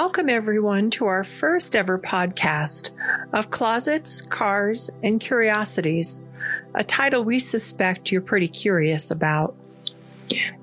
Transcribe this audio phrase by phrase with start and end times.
[0.00, 2.90] Welcome, everyone, to our first ever podcast
[3.32, 6.24] of Closets, Cars, and Curiosities,
[6.72, 9.56] a title we suspect you're pretty curious about.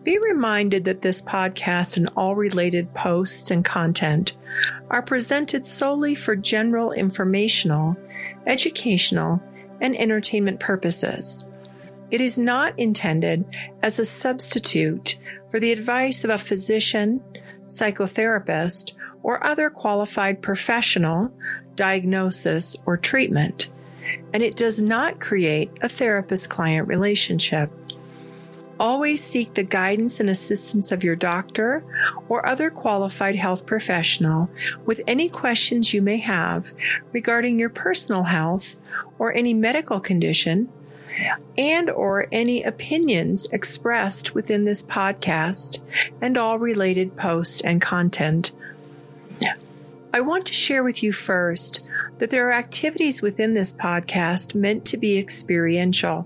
[0.04, 4.38] Be reminded that this podcast and all related posts and content
[4.90, 7.98] are presented solely for general informational,
[8.48, 9.44] educational,
[9.82, 11.46] and entertainment purposes.
[12.10, 13.44] It is not intended
[13.84, 15.18] as a substitute
[15.52, 17.22] for the advice of a physician,
[17.68, 21.34] psychotherapist, or other qualified professional,
[21.76, 23.68] diagnosis, or treatment,
[24.32, 27.72] and it does not create a therapist client relationship.
[28.80, 31.84] Always seek the guidance and assistance of your doctor
[32.30, 34.48] or other qualified health professional
[34.86, 36.72] with any questions you may have
[37.12, 38.76] regarding your personal health
[39.18, 40.70] or any medical condition
[41.58, 45.82] and or any opinions expressed within this podcast
[46.22, 48.52] and all related posts and content.
[50.16, 51.82] I want to share with you first
[52.20, 56.26] that there are activities within this podcast meant to be experiential.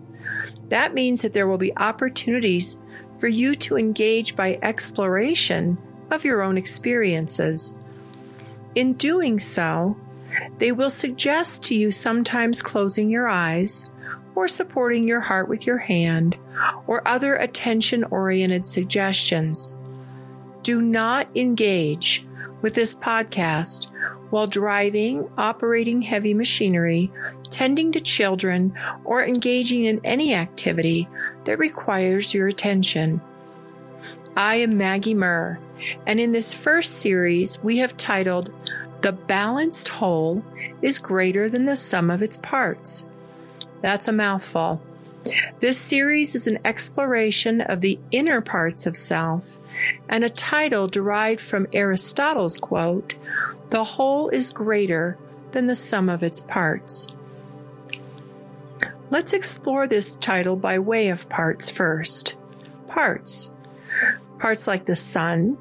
[0.68, 2.84] That means that there will be opportunities
[3.20, 5.80] for you to engage by exploration
[6.12, 7.80] of your own experiences.
[8.76, 9.98] In doing so,
[10.59, 13.90] they will suggest to you sometimes closing your eyes
[14.36, 16.38] or supporting your heart with your hand
[16.86, 19.80] or other attention oriented suggestions.
[20.62, 22.28] Do not engage
[22.62, 23.88] with this podcast
[24.30, 27.12] while driving, operating heavy machinery,
[27.50, 31.08] tending to children, or engaging in any activity
[31.46, 33.22] that requires your attention.
[34.38, 35.60] I am Maggie Murr,
[36.06, 38.54] and in this first series, we have titled
[39.02, 40.44] The Balanced Whole
[40.82, 43.10] is Greater Than the Sum of Its Parts.
[43.82, 44.81] That's a mouthful.
[45.59, 49.57] This series is an exploration of the inner parts of self
[50.07, 53.16] and a title derived from Aristotle's quote,
[53.69, 55.18] The whole is greater
[55.52, 57.13] than the sum of its parts.
[59.09, 62.36] Let's explore this title by way of parts first.
[62.88, 63.51] Parts.
[64.38, 65.57] Parts like the sun,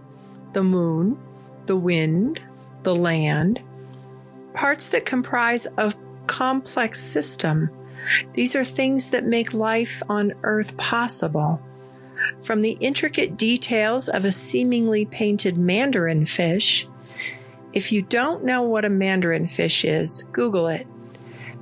[0.52, 1.18] the moon,
[1.64, 2.42] the wind,
[2.82, 3.60] the land.
[4.54, 5.94] Parts that comprise a
[6.26, 7.70] complex system.
[8.34, 11.60] These are things that make life on earth possible.
[12.42, 16.88] From the intricate details of a seemingly painted mandarin fish,
[17.72, 20.86] if you don't know what a mandarin fish is, Google it.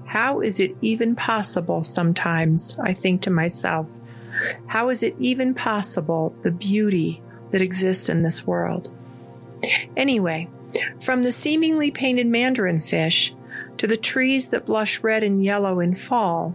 [0.07, 2.79] How is it even possible sometimes?
[2.79, 4.01] I think to myself,
[4.67, 8.91] how is it even possible the beauty that exists in this world?
[9.97, 10.49] Anyway,
[11.01, 13.35] from the seemingly painted mandarin fish
[13.79, 16.55] to the trees that blush red and yellow in fall,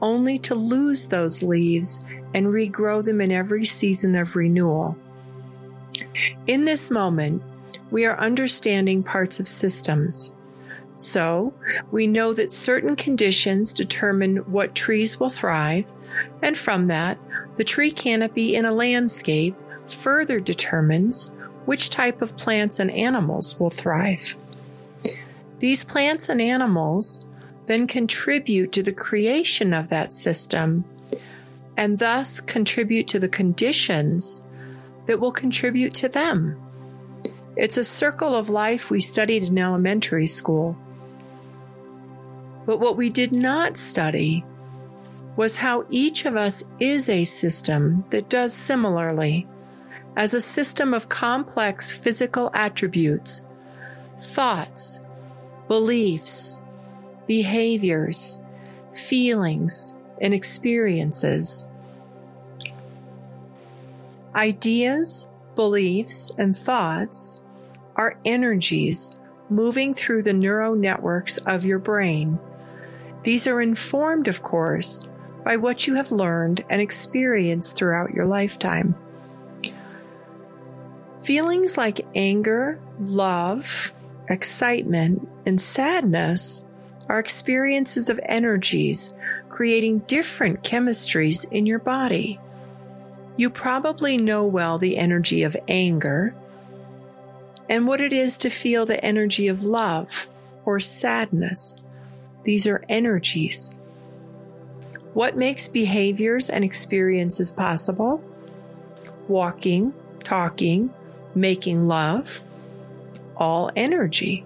[0.00, 4.96] only to lose those leaves and regrow them in every season of renewal.
[6.46, 7.42] In this moment,
[7.90, 10.36] we are understanding parts of systems.
[10.94, 11.54] So,
[11.90, 15.86] we know that certain conditions determine what trees will thrive,
[16.42, 17.18] and from that,
[17.54, 19.56] the tree canopy in a landscape
[19.88, 21.32] further determines
[21.64, 24.36] which type of plants and animals will thrive.
[25.62, 27.24] These plants and animals
[27.66, 30.84] then contribute to the creation of that system
[31.76, 34.44] and thus contribute to the conditions
[35.06, 36.60] that will contribute to them.
[37.54, 40.76] It's a circle of life we studied in elementary school.
[42.66, 44.44] But what we did not study
[45.36, 49.46] was how each of us is a system that does similarly,
[50.16, 53.48] as a system of complex physical attributes,
[54.18, 55.02] thoughts,
[55.68, 56.62] beliefs,
[57.26, 58.40] behaviors,
[58.92, 61.68] feelings, and experiences.
[64.34, 67.42] Ideas, beliefs, and thoughts
[67.96, 69.18] are energies
[69.50, 72.38] moving through the neural networks of your brain.
[73.22, 75.06] These are informed, of course,
[75.44, 78.94] by what you have learned and experienced throughout your lifetime.
[81.20, 83.92] Feelings like anger, love,
[84.28, 86.68] excitement, and sadness
[87.08, 89.16] are experiences of energies
[89.48, 92.40] creating different chemistries in your body.
[93.36, 96.34] You probably know well the energy of anger
[97.68, 100.28] and what it is to feel the energy of love
[100.64, 101.82] or sadness.
[102.44, 103.74] These are energies.
[105.14, 108.22] What makes behaviors and experiences possible?
[109.28, 110.92] Walking, talking,
[111.34, 112.40] making love,
[113.36, 114.44] all energy.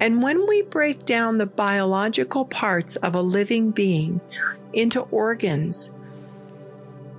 [0.00, 4.20] And when we break down the biological parts of a living being
[4.72, 5.96] into organs,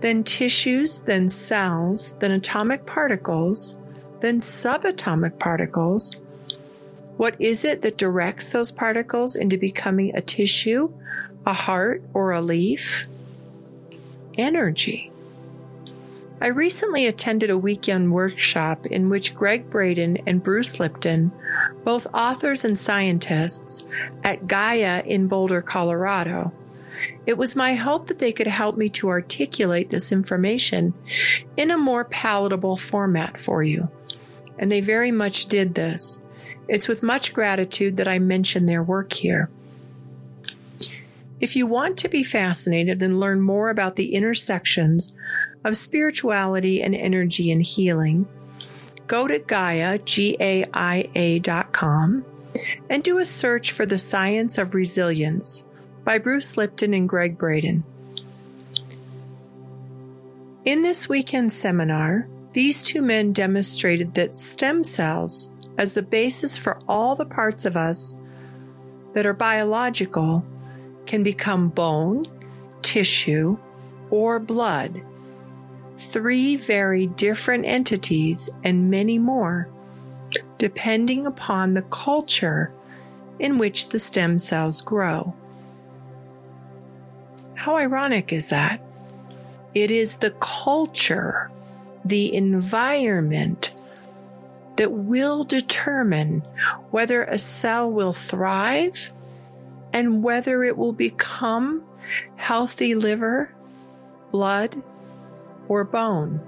[0.02, 3.80] then tissues, then cells, then atomic particles,
[4.20, 6.22] then subatomic particles.
[7.18, 10.92] What is it that directs those particles into becoming a tissue,
[11.46, 13.08] a heart, or a leaf?
[14.38, 15.12] Energy.
[16.42, 21.32] I recently attended a weekend workshop in which Gregg Braden and Bruce Lipton,
[21.86, 23.88] both authors and scientists,
[24.24, 26.52] at Gaia in Boulder, Colorado.
[27.26, 30.94] It was my hope that they could help me to articulate this information
[31.56, 33.90] in a more palatable format for you.
[34.60, 36.26] And they very much did this.
[36.68, 39.50] It's with much gratitude that I mention their work here.
[41.40, 45.16] If you want to be fascinated and learn more about the intersections
[45.66, 48.28] of spirituality and energy and healing,
[49.08, 52.24] go to Gaia, G-A-I-A dot com,
[52.88, 55.68] and do a search for the science of resilience
[56.04, 57.84] by Bruce Lipton and Gregg Braden.
[60.66, 66.80] In this weekend seminar, these two men demonstrated that stem cells, as the basis for
[66.88, 68.18] all the parts of us
[69.14, 70.46] that are biological,
[71.08, 72.28] can become bone,
[72.84, 73.58] tissue,
[74.12, 75.02] or blood
[75.98, 79.70] three very different entities, and many more,
[80.58, 82.72] depending upon the culture
[83.40, 85.34] in which the stem cells grow.
[87.54, 88.82] How ironic is that?
[89.74, 91.52] It is the culture,
[92.04, 93.74] the environment
[94.78, 96.42] that will determine
[96.92, 99.12] whether a cell will thrive
[99.94, 101.84] and whether it will become
[102.36, 103.54] healthy liver,
[104.32, 104.82] blood,
[105.68, 106.40] or bone.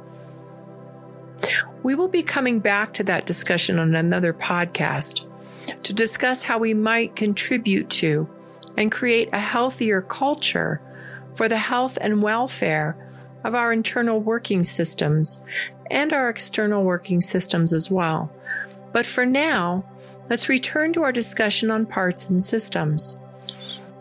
[1.83, 5.25] We will be coming back to that discussion on another podcast
[5.83, 8.29] to discuss how we might contribute to
[8.77, 10.81] and create a healthier culture
[11.35, 12.97] for the health and welfare
[13.43, 15.43] of our internal working systems
[15.89, 18.31] and our external working systems as well.
[18.91, 19.85] But for now,
[20.29, 23.21] let's return to our discussion on parts and systems.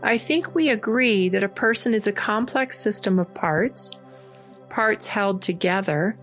[0.03, 3.99] I think we agree that a person is a complex system of parts
[4.77, 6.19] parts held together,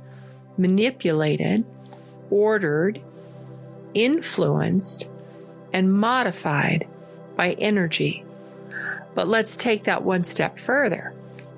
[0.59, 1.65] manipulated,
[2.29, 3.01] ordered,
[3.95, 5.09] influenced,
[5.73, 6.87] and modified
[7.35, 8.23] by energy.
[9.15, 11.15] But let's take that one step further.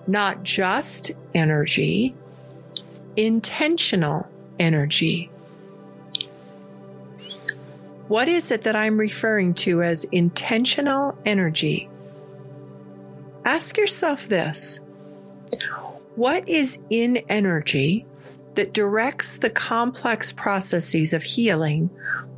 [0.08, 2.16] Not just energy,
[3.18, 5.30] intentional energy.
[8.08, 11.90] What is it that I'm referring to as intentional energy?
[13.44, 14.80] Ask yourself this
[16.16, 18.06] what is in energy
[18.56, 21.90] that directs the complex processes of healing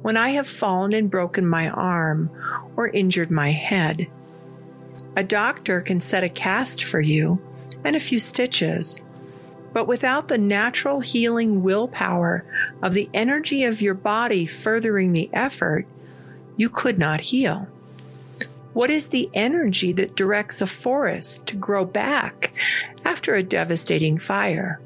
[0.02, 2.32] when I have fallen and broken my arm
[2.76, 4.08] or injured my head?
[5.16, 7.40] A doctor can set a cast for you
[7.84, 9.04] and a few stitches,
[9.74, 12.46] but without the natural healing willpower
[12.82, 15.86] of the energy of your body furthering the effort,
[16.56, 17.68] you could not heal.
[18.78, 22.54] What is the energy that directs a forest to grow back
[23.04, 24.80] after a devastating fire?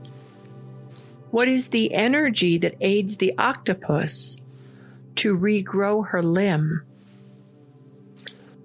[1.30, 4.42] What is the energy that aids the octopus
[5.16, 6.84] to regrow her limb?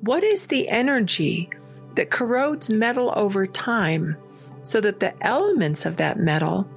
[0.01, 1.51] What is the energy
[1.97, 4.17] that corrodes metal over time
[4.63, 6.69] so that the elements of that metal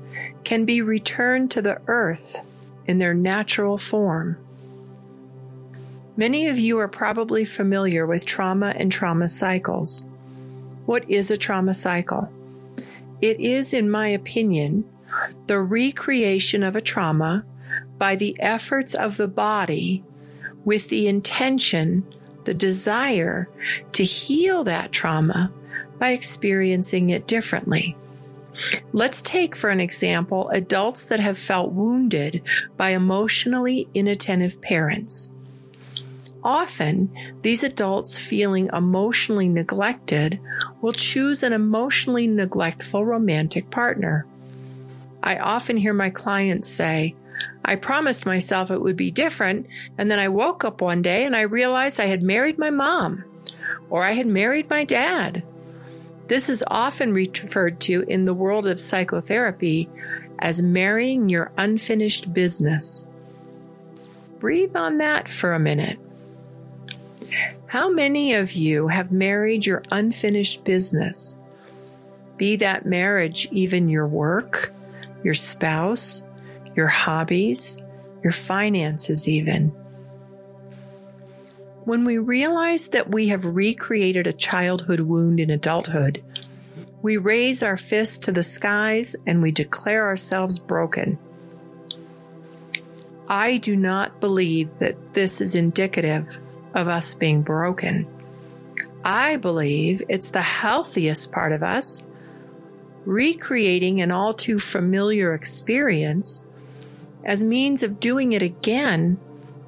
[0.44, 2.44] can be returned to the earth
[2.88, 4.44] in their natural form?
[6.20, 10.04] Many of you are probably familiar with trauma and trauma cycles.
[10.86, 12.30] What is a trauma cycle?
[13.22, 14.84] It is, in my opinion,
[15.48, 17.46] the recreation of a trauma
[17.98, 20.04] by the efforts of the body
[20.66, 22.06] with the intention,
[22.44, 23.48] the desire
[23.94, 25.54] to heal that trauma
[26.00, 27.96] by experiencing it differently.
[28.92, 32.42] Let's take, for an example, adults that have felt wounded
[32.76, 35.34] by emotionally inattentive parents.
[36.44, 40.40] Often, these adults feeling emotionally neglected
[40.82, 44.26] will choose an emotionally neglectful romantic partner.
[45.22, 47.16] I often hear my clients say,
[47.64, 49.68] I promised myself it would be different,
[49.98, 53.26] and then I woke up one day and I realized I had married my mom,
[53.90, 55.44] or I had married my dad.
[56.28, 59.90] This is often referred to in the world of psychotherapy
[60.38, 63.12] as marrying your unfinished business.
[64.40, 66.00] Breathe on that for a minute.
[67.68, 71.42] How many of you have married your unfinished business?
[72.38, 74.72] Be that marriage even your work,
[75.24, 76.24] your spouse,
[76.76, 77.82] your hobbies,
[78.24, 79.70] your finances, even.
[81.86, 86.24] When we realize that we have recreated a childhood wound in adulthood,
[87.02, 91.18] we raise our fists to the skies and we declare ourselves broken.
[93.28, 96.40] I do not believe that this is indicative
[96.74, 98.08] of us being broken.
[99.04, 102.06] I believe it's the healthiest part of us
[103.06, 106.46] recreating an all too familiar experience
[107.24, 109.18] as means of doing it again,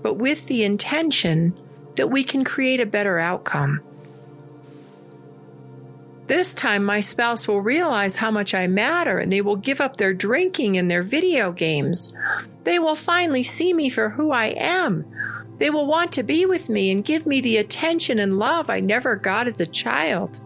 [0.01, 1.57] but with the intention
[1.95, 3.81] that we can create a better outcome.
[6.27, 9.97] This time, my spouse will realize how much I matter and they will give up
[9.97, 12.15] their drinking and their video games.
[12.63, 15.05] They will finally see me for who I am.
[15.61, 18.79] They will want to be with me and give me the attention and love I
[18.79, 20.39] never got as a child.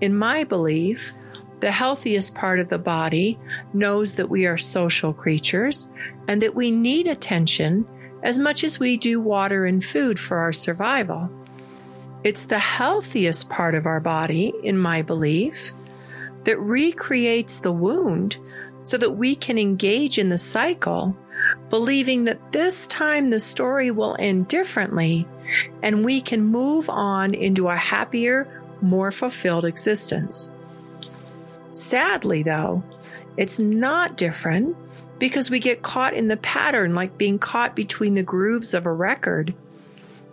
[0.00, 1.12] In my belief,
[1.60, 3.38] the healthiest part of the body
[3.74, 5.92] knows that we are social creatures
[6.28, 7.86] and that we need attention
[8.22, 11.30] as much as we do water and food for our survival.
[12.24, 15.72] It's the healthiest part of our body, in my belief,
[16.44, 18.38] that recreates the wound
[18.80, 21.14] so that we can engage in the cycle,
[21.68, 25.26] believing that this time the story will end differently
[25.82, 30.52] and we can move on into a happier, more fulfilled existence.
[31.72, 32.82] Sadly, though,
[33.36, 34.76] it's not different
[35.18, 38.92] because we get caught in the pattern like being caught between the grooves of a
[38.92, 39.54] record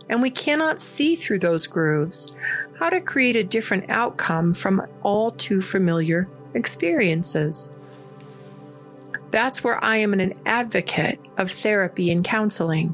[0.09, 2.35] and we cannot see through those grooves
[2.79, 7.73] how to create a different outcome from all too familiar experiences.
[9.31, 12.93] That's where I am an advocate of therapy and counseling.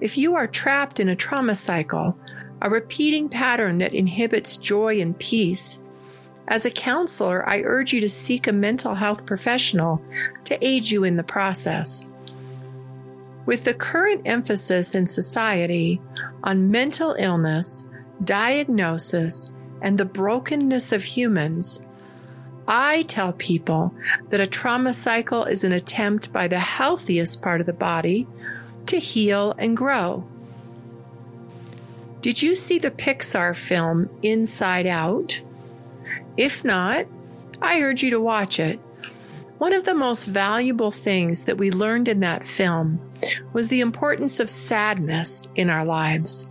[0.00, 2.16] If you are trapped in a trauma cycle,
[2.60, 5.82] a repeating pattern that inhibits joy and peace,
[6.48, 10.02] as a counselor, I urge you to seek a mental health professional
[10.44, 12.10] to aid you in the process.
[13.46, 16.00] With the current emphasis in society
[16.42, 17.88] on mental illness,
[18.24, 21.86] diagnosis, and the brokenness of humans,
[22.74, 23.94] I tell people
[24.30, 28.26] that a trauma cycle is an attempt by the healthiest part of the body
[28.86, 30.26] to heal and grow.
[32.22, 35.42] Did you see the Pixar film Inside Out?
[36.38, 37.04] If not,
[37.60, 38.78] I urge you to watch it.
[39.58, 43.02] One of the most valuable things that we learned in that film
[43.52, 46.50] was the importance of sadness in our lives.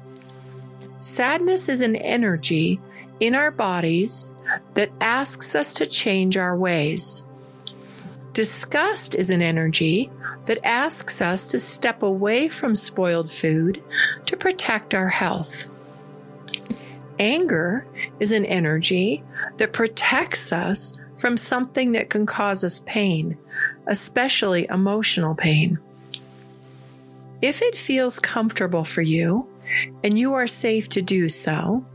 [0.99, 2.79] Sadness is an energy
[3.21, 4.35] in our bodies
[4.73, 7.27] that asks us to change our ways.
[8.33, 10.09] Disgust is an energy
[10.45, 13.81] that asks us to step away from spoiled food
[14.25, 15.69] to protect our health.
[17.19, 17.85] Anger
[18.19, 19.23] is an energy
[19.57, 23.37] that protects us from something that can cause us pain,
[23.85, 25.77] especially emotional pain.
[27.43, 29.47] If it feels comfortable for you
[30.03, 31.85] and you are safe to do so,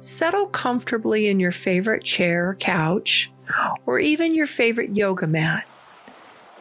[0.00, 3.30] settle comfortably in your favorite chair or couch
[3.86, 5.66] or even your favorite yoga mat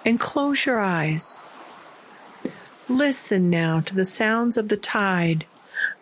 [0.06, 1.46] and close your eyes.
[2.90, 5.46] Listen now to the sounds of the tide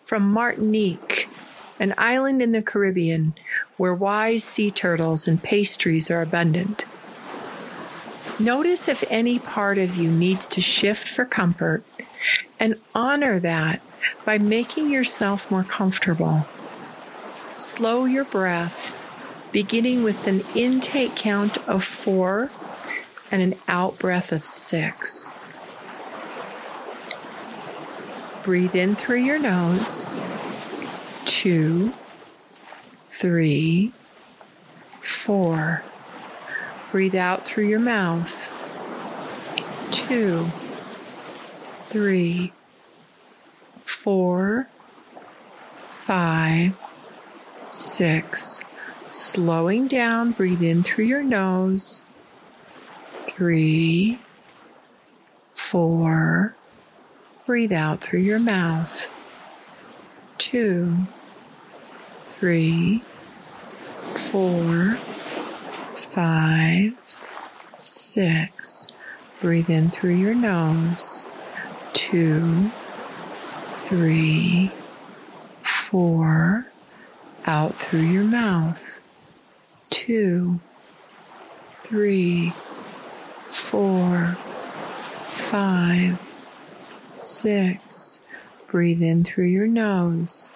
[0.03, 1.29] from Martinique,
[1.79, 3.33] an island in the Caribbean
[3.77, 6.83] where wise sea turtles and pastries are abundant.
[8.39, 11.83] Notice if any part of you needs to shift for comfort
[12.59, 13.81] and honor that
[14.25, 16.47] by making yourself more comfortable.
[17.61, 18.91] Slow your breath,
[19.51, 22.49] beginning with an intake count of four
[23.29, 25.29] and an out breath of six.
[28.43, 30.09] Breathe in through your nose.
[31.25, 31.93] Two,
[33.11, 33.91] three,
[35.01, 35.83] four.
[36.89, 38.33] Breathe out through your mouth.
[39.91, 40.45] Two,
[41.89, 42.53] three,
[43.83, 44.67] four,
[45.99, 46.75] five,
[47.71, 48.63] six.
[49.09, 52.01] Slowing down, breathe in through your nose.
[53.23, 54.19] Three,
[55.53, 56.55] four.
[57.45, 59.07] Breathe out through your mouth.
[60.37, 61.07] Two,
[62.39, 62.99] three,
[64.29, 64.95] four,
[65.95, 66.95] five,
[67.83, 68.87] six.
[69.39, 71.25] Breathe in through your nose
[72.11, 72.69] two,
[73.87, 74.69] three,
[75.61, 76.65] four,
[77.45, 78.99] out through your mouth.
[79.89, 80.59] Two,
[81.79, 82.51] three,
[83.49, 84.35] four,
[85.29, 86.19] five,
[87.13, 88.23] six.
[88.67, 90.51] Breathe in through your nose.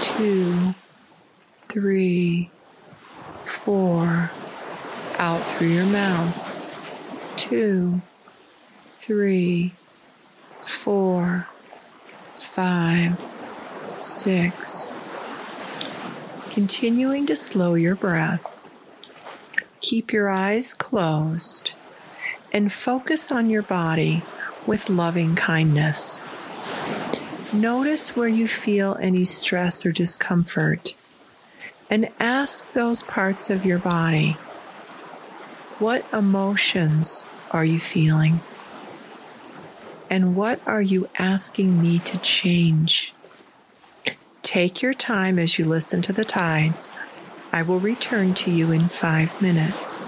[0.00, 0.74] Two,
[1.68, 2.50] three,
[3.44, 4.30] four,
[5.18, 7.34] out through your mouth.
[7.36, 8.00] Two,
[8.94, 9.72] three,
[10.60, 11.46] four,
[12.34, 13.20] five,
[13.94, 14.92] six.
[16.58, 18.42] Continuing to slow your breath.
[19.80, 21.74] Keep your eyes closed
[22.52, 24.24] and focus on your body
[24.66, 26.20] with loving kindness.
[27.54, 30.96] Notice where you feel any stress or discomfort
[31.88, 34.32] and ask those parts of your body
[35.78, 38.40] what emotions are you feeling?
[40.10, 43.14] And what are you asking me to change?
[44.48, 46.90] Take your time as you listen to the tides.
[47.52, 49.98] I will return to you in five minutes.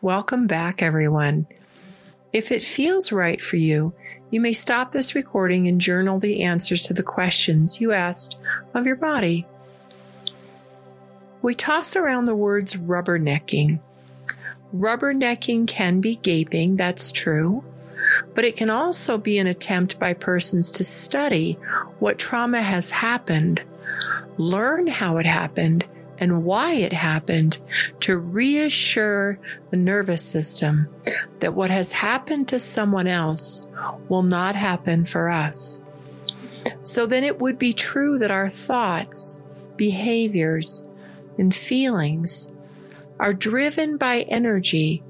[0.00, 1.48] Welcome back, everyone.
[2.32, 3.94] If it feels right for you,
[4.30, 8.40] you may stop this recording and journal the answers to the questions you asked
[8.74, 9.44] of your body.
[11.42, 13.80] We toss around the words rubbernecking.
[14.72, 17.64] Rubbernecking can be gaping, that's true,
[18.36, 21.54] but it can also be an attempt by persons to study
[21.98, 23.62] what trauma has happened,
[24.36, 25.84] learn how it happened,
[26.20, 27.58] and why it happened
[28.00, 29.38] to reassure
[29.70, 30.88] the nervous system
[31.38, 33.68] that what has happened to someone else
[34.08, 35.82] will not happen for us.
[36.82, 39.42] So then it would be true that our thoughts,
[39.76, 40.88] behaviors,
[41.38, 42.54] and feelings
[43.20, 45.02] are driven by energy,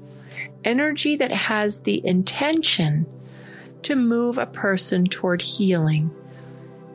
[0.63, 3.05] energy that has the intention
[3.83, 6.11] to move a person toward healing,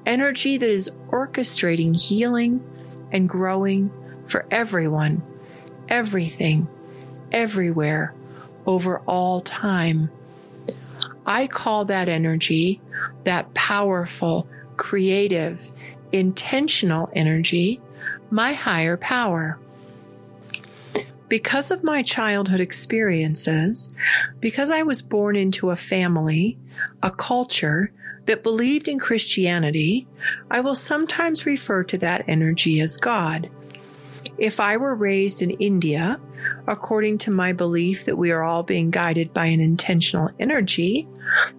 [0.06, 2.62] energy that is orchestrating healing
[3.10, 3.90] and growing
[4.26, 5.22] for everyone,
[5.88, 6.68] everything,
[7.32, 8.14] everywhere,
[8.66, 10.10] over all time.
[11.26, 12.80] I call that energy,
[13.24, 15.70] that powerful, creative,
[16.12, 17.80] intentional energy,
[18.30, 19.58] my higher power.
[21.28, 23.92] Because of my childhood experiences,
[24.40, 26.58] because I was born into a family,
[27.02, 27.90] a culture
[28.26, 30.06] that believed in Christianity,
[30.50, 33.50] I will sometimes refer to that energy as God.
[34.36, 36.20] If I were raised in India,
[36.66, 41.08] according to my belief that we are all being guided by an intentional energy,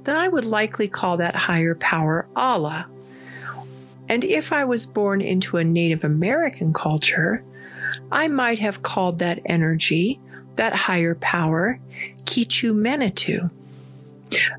[0.03, 2.88] then I would likely call that higher power Allah.
[4.09, 7.43] And if I was born into a Native American culture,
[8.11, 10.19] I might have called that energy,
[10.55, 11.79] that higher power,
[12.25, 13.49] Kichu Manitou.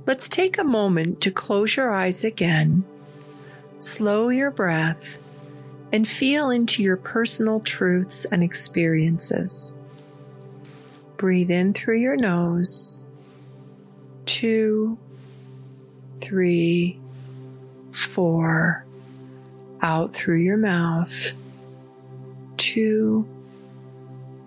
[0.06, 2.84] Let's take a moment to close your eyes again,
[3.78, 5.18] slow your breath,
[5.92, 9.78] and feel into your personal truths and experiences.
[11.16, 13.04] Breathe in through your nose.
[14.26, 14.98] Two,
[16.16, 16.98] three,
[17.92, 18.84] four.
[19.82, 21.32] Out through your mouth.
[22.56, 23.26] Two,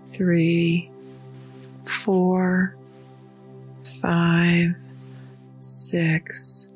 [0.05, 0.91] three,
[1.85, 2.75] four,
[4.01, 4.75] five,
[5.61, 6.71] six.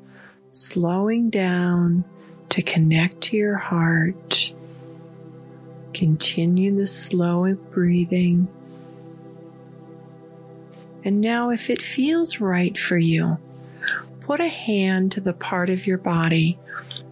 [0.50, 2.04] Slowing down
[2.50, 4.53] to connect to your heart.
[5.94, 8.48] Continue the slow breathing.
[11.04, 13.38] And now, if it feels right for you,
[14.22, 16.58] put a hand to the part of your body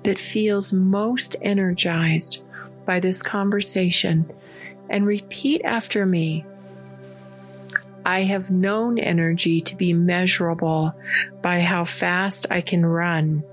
[0.02, 2.42] that feels most energized
[2.84, 4.30] by this conversation
[4.90, 6.44] and repeat after me.
[8.04, 10.94] I have known energy to be measurable
[11.40, 13.44] by how fast I can run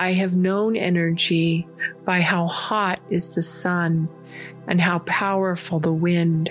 [0.00, 1.68] I have known energy
[2.06, 4.08] by how hot is the sun
[4.66, 6.50] and how powerful the wind.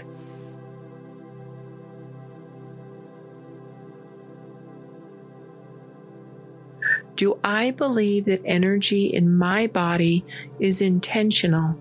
[7.16, 10.24] Do I believe that energy in my body
[10.60, 11.76] is intentional?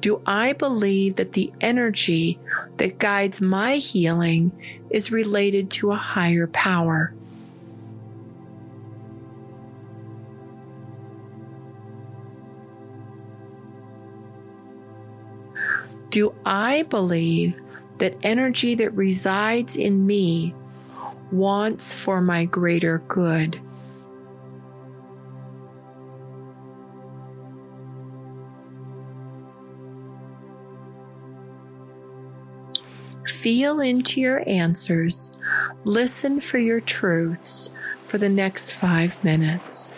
[0.00, 2.38] Do I believe that the energy
[2.76, 4.52] that guides my healing
[4.90, 7.12] is related to a higher power?
[16.10, 17.60] Do I believe
[17.98, 20.54] that energy that resides in me
[21.30, 23.60] wants for my greater good?
[33.40, 35.38] Feel into your answers.
[35.84, 37.70] Listen for your truths
[38.08, 39.94] for the next five minutes.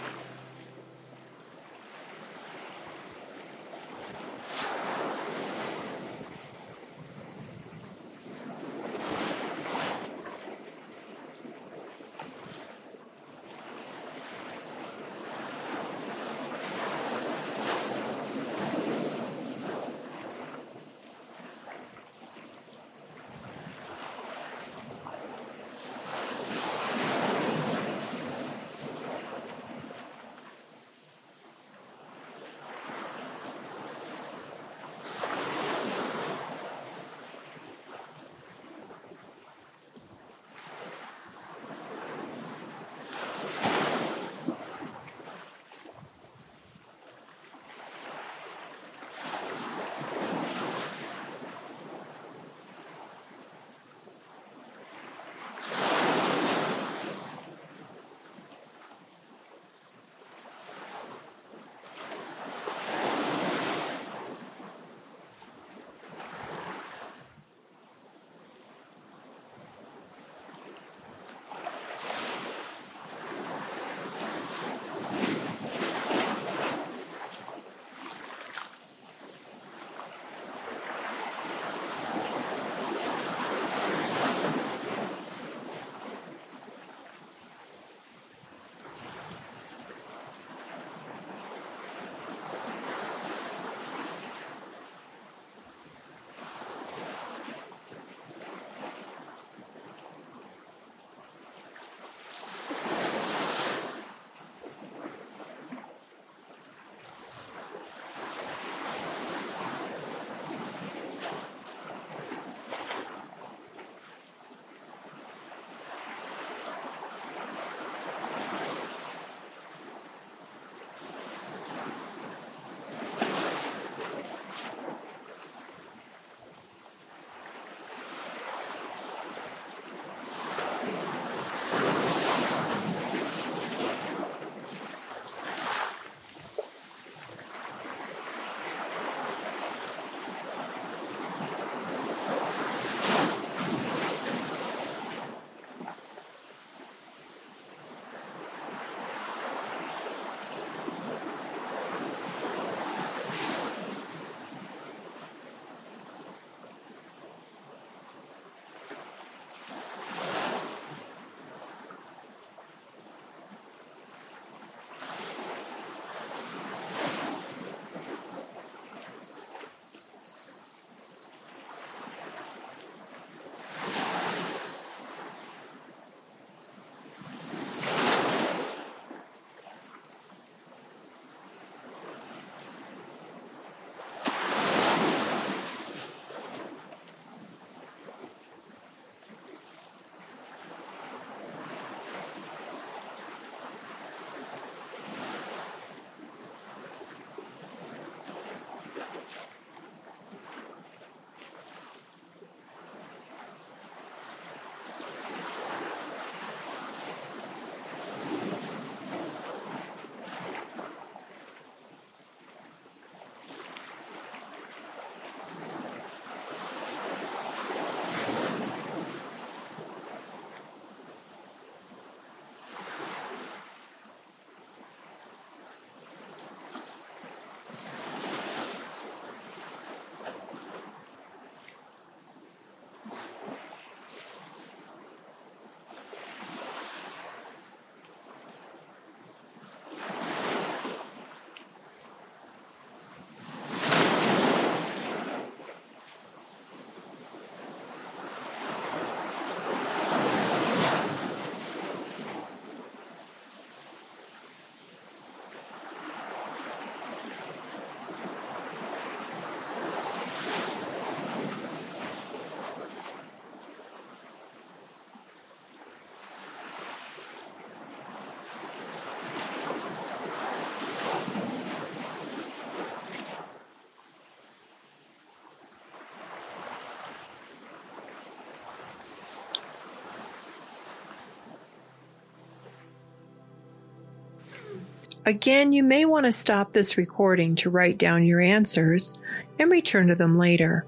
[285.30, 289.20] Again, you may want to stop this recording to write down your answers
[289.60, 290.84] and return to them later.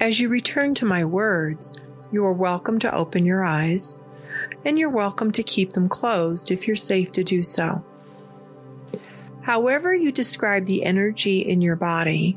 [0.00, 1.80] As you return to my words,
[2.10, 4.02] you are welcome to open your eyes,
[4.64, 7.84] and you're welcome to keep them closed if you're safe to do so.
[9.42, 12.36] However, you describe the energy in your body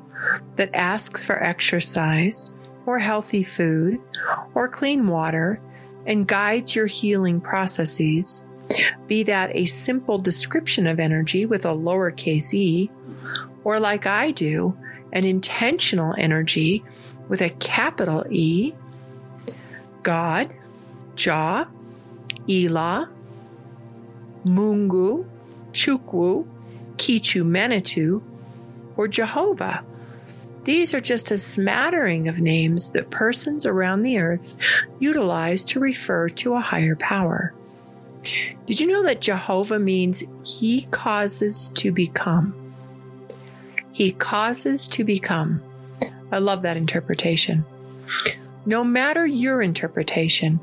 [0.58, 2.54] that asks for exercise,
[2.86, 4.00] or healthy food,
[4.54, 5.60] or clean water,
[6.06, 8.46] and guides your healing processes,
[9.08, 12.92] be that a simple description of energy with a lowercase e,
[13.64, 14.78] or like I do,
[15.12, 16.84] an intentional energy
[17.28, 18.74] with a capital E,
[20.04, 20.54] God,
[21.16, 21.70] Jah,
[22.48, 23.10] Elah,
[24.46, 25.26] Mungu,
[25.72, 26.48] Chukwu,
[26.98, 28.24] Kichu Manitou,
[28.96, 29.84] or Jehovah.
[30.64, 34.56] These are just a smattering of names that persons around the earth
[35.00, 37.54] utilize to refer to a higher power.
[38.24, 42.54] Did you know that Jehovah means He causes to become?
[43.92, 45.62] He causes to become.
[46.32, 47.66] I love that interpretation.
[48.66, 50.60] No matter your interpretation,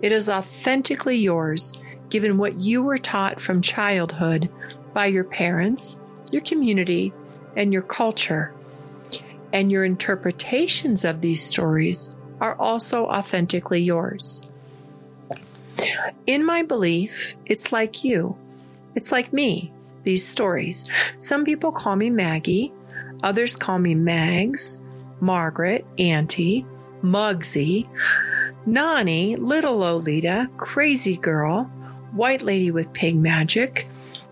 [0.00, 4.48] it is authentically yours, given what you were taught from childhood
[4.94, 7.12] by your parents, your community,
[7.56, 8.52] and your culture.
[9.52, 14.46] And your interpretations of these stories are also authentically yours.
[16.26, 18.36] In my belief, it's like you.
[18.94, 19.72] It's like me,
[20.04, 20.88] these stories.
[21.18, 22.72] Some people call me Maggie,
[23.22, 24.82] others call me Mags,
[25.20, 26.66] Margaret, Auntie,
[27.02, 27.88] Mugsy,
[28.66, 31.64] Nani, Little Lolita, Crazy Girl,
[32.12, 33.88] White Lady with Pig Magic,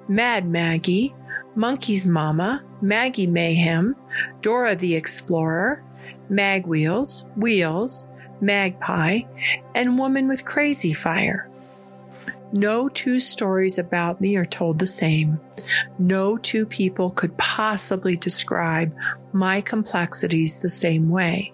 [0.09, 1.15] Mad Maggie,
[1.55, 3.97] Monkey's Mama, Maggie Mayhem,
[4.41, 5.83] Dora the Explorer,
[6.29, 9.23] Mag Wheels, Wheels, Magpie,
[9.75, 11.49] and Woman with Crazy Fire.
[12.53, 15.41] No two stories about me are told the same.
[15.99, 18.95] No two people could possibly describe
[19.33, 21.53] my complexities the same way.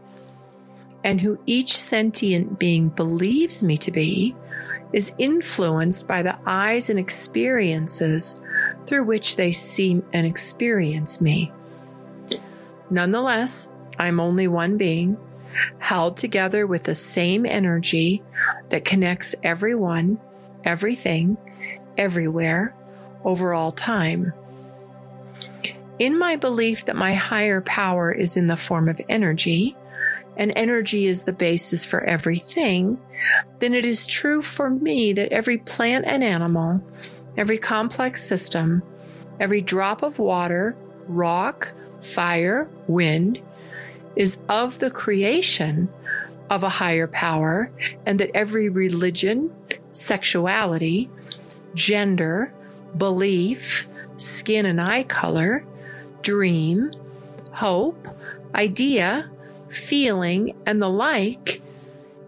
[1.04, 4.34] And who each sentient being believes me to be
[4.92, 8.40] is influenced by the eyes and experiences
[8.86, 11.52] through which they see and experience me.
[12.88, 15.16] Nonetheless, I'm only one being,
[15.78, 18.22] held together with the same energy
[18.68, 20.18] that connects everyone,
[20.64, 21.36] everything,
[21.96, 22.74] everywhere,
[23.24, 24.32] over all time.
[25.98, 29.76] In my belief that my higher power is in the form of energy,
[30.36, 33.00] and energy is the basis for everything,
[33.58, 36.82] then it is true for me that every plant and animal,
[37.36, 38.82] every complex system,
[39.40, 40.76] every drop of water,
[41.08, 43.40] rock, fire, wind,
[44.16, 45.88] is of the creation
[46.50, 47.70] of a higher power,
[48.04, 49.54] and that every religion,
[49.90, 51.10] sexuality,
[51.74, 52.52] gender,
[52.96, 55.64] belief, skin and eye color,
[56.22, 56.92] dream,
[57.52, 58.08] hope,
[58.54, 59.30] idea,
[59.68, 61.60] feeling, and the like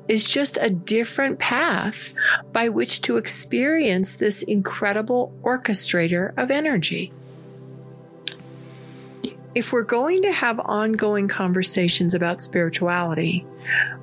[0.08, 2.14] is just a different path
[2.52, 7.12] by which to experience this incredible orchestrator of energy
[9.58, 13.44] if we're going to have ongoing conversations about spirituality,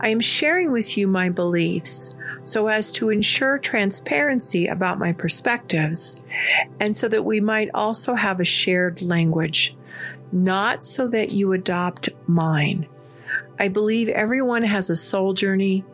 [0.01, 2.13] I am sharing with you my beliefs
[2.43, 6.21] so as to ensure transparency about my perspectives
[6.81, 9.77] and so that we might also have a shared language,
[10.33, 12.85] not so that you adopt mine.
[13.57, 15.85] I believe everyone has a soul journey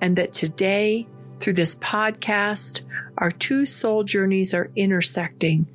[0.00, 1.06] and that today,
[1.40, 2.82] through this podcast,
[3.18, 5.66] our two soul journeys are intersecting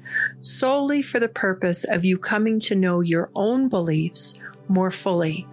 [0.42, 5.48] solely for the purpose of you coming to know your own beliefs more fully.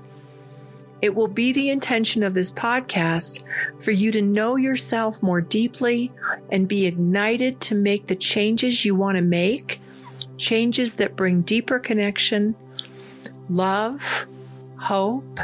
[1.01, 3.43] It will be the intention of this podcast
[3.81, 6.13] for you to know yourself more deeply
[6.51, 9.81] and be ignited to make the changes you want to make,
[10.39, 12.55] changes that bring deeper connection,
[13.51, 14.27] love,
[14.79, 15.41] hope,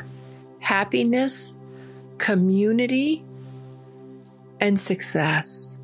[0.61, 1.59] happiness,
[2.19, 3.25] community,
[4.61, 5.79] and success.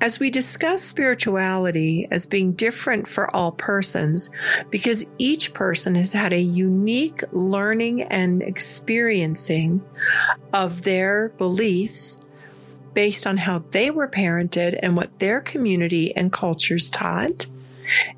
[0.00, 4.30] As we discuss spirituality as being different for all persons,
[4.70, 9.82] because each person has had a unique learning and experiencing
[10.52, 12.24] of their beliefs
[12.94, 17.46] based on how they were parented and what their community and cultures taught,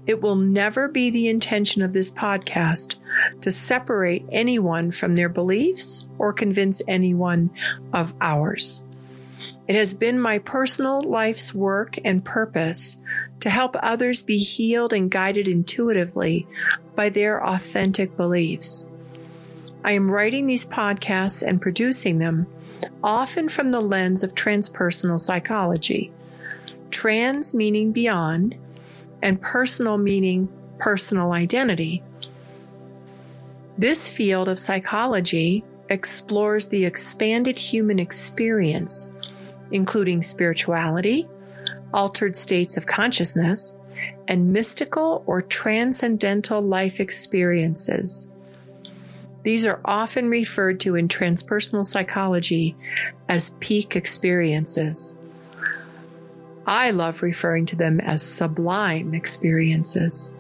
[0.06, 2.96] it will never be the intention of this podcast
[3.42, 7.50] to separate anyone from their beliefs or convince anyone
[7.92, 8.86] of ours.
[9.68, 13.00] It has been my personal life's work and purpose
[13.40, 16.46] to help others be healed and guided intuitively
[16.96, 18.90] by their authentic beliefs.
[19.84, 22.46] I am writing these podcasts and producing them
[23.02, 26.12] often from the lens of transpersonal psychology.
[26.90, 28.56] trans meaning beyond,
[29.22, 30.48] and personal meaning
[30.78, 32.02] personal identity.
[33.78, 39.12] This field of psychology explores the expanded human experience,
[39.70, 41.28] including spirituality,
[41.92, 43.78] altered states of consciousness,
[44.26, 48.32] and mystical or transcendental life experiences.
[49.42, 52.76] These are often referred to in transpersonal psychology
[53.28, 55.18] as peak experiences.
[56.70, 60.32] I love referring to them as sublime experiences.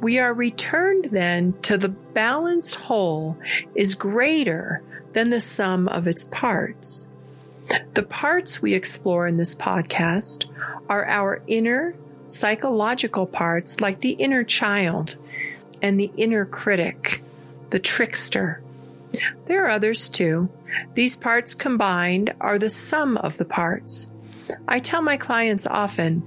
[0.00, 3.36] We are returned then to the balanced whole
[3.74, 4.84] is greater
[5.14, 7.10] than the sum of its parts.
[7.94, 10.44] The parts we explore in this podcast
[10.88, 11.96] are our inner
[12.28, 15.16] psychological parts, like the inner child
[15.82, 17.20] and the inner critic,
[17.70, 18.62] the trickster.
[19.46, 20.50] There are others too.
[20.94, 24.12] These parts combined are the sum of the parts.
[24.68, 26.22] I tell my clients often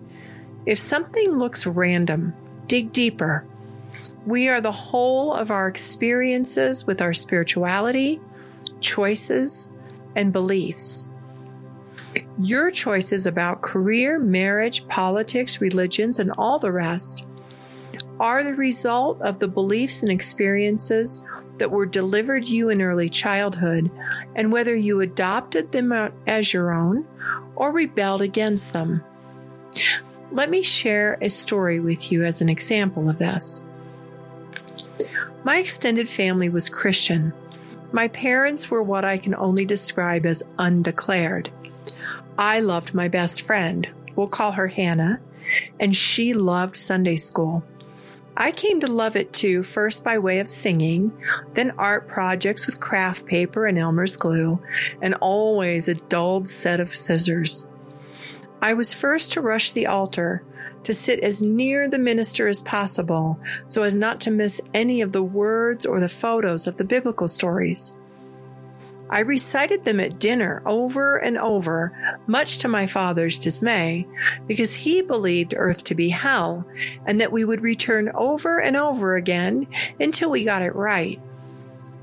[0.66, 2.34] if something looks random,
[2.68, 3.46] dig deeper.
[4.26, 8.22] We are the whole of our experiences with our spirituality,
[8.80, 9.72] choices,
[10.16, 11.10] and beliefs.
[12.42, 17.28] Your choices about career, marriage, politics, religions, and all the rest
[18.20, 21.24] are the result of the beliefs and experiences
[21.60, 23.92] that were delivered you in early childhood
[24.36, 25.92] and whether you adopted them
[26.28, 27.06] as your own
[27.56, 29.04] or rebelled against them.
[30.32, 33.66] Let me share a story with you as an example of this.
[35.44, 37.34] My extended family was Christian.
[37.92, 41.52] My parents were what I can only describe as undeclared.
[42.38, 45.20] I loved my best friend, we'll call her Hannah,
[45.80, 47.64] and she loved Sunday school.
[48.38, 51.12] I came to love it too, first by way of singing,
[51.54, 54.62] then art projects with craft paper and Elmer's glue,
[55.02, 57.70] and always a dulled set of scissors.
[58.62, 60.44] I was first to rush the altar,
[60.84, 65.12] to sit as near the minister as possible, so as not to miss any of
[65.12, 67.99] the words or the photos of the biblical stories.
[69.10, 74.08] I recited them at dinner over and over, much to my father's dismay,
[74.48, 76.66] because he believed earth to be hell
[77.06, 79.68] and that we would return over and over again
[80.00, 81.20] until we got it right.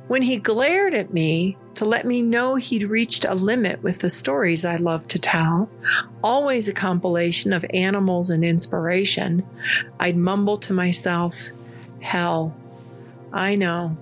[0.09, 4.11] When he glared at me to let me know he'd reached a limit with the
[4.11, 5.69] stories I loved to tell,
[6.25, 9.47] always a compilation of animals and inspiration,
[10.01, 11.51] I'd mumble to myself,
[12.01, 12.55] Hell,
[13.33, 13.97] I know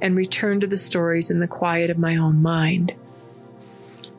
[0.00, 2.94] and return to the stories in the quiet of my own mind.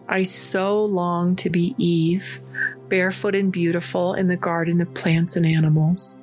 [0.08, 2.42] I so long to be Eve,
[2.88, 6.20] barefoot and beautiful in the garden of plants and animals.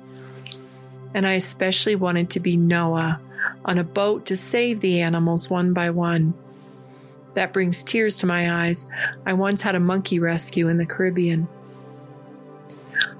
[1.13, 3.19] And I especially wanted to be Noah
[3.63, 6.33] on a boat to save the animals one by one.
[7.35, 8.89] That brings tears to my eyes.
[9.25, 11.47] I once had a monkey rescue in the Caribbean.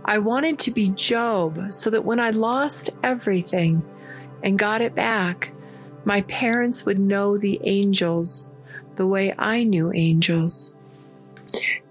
[0.04, 3.84] I wanted to be Job so that when I lost everything
[4.44, 5.52] and got it back,
[6.06, 8.56] my parents would know the angels
[8.96, 10.76] the way I knew angels.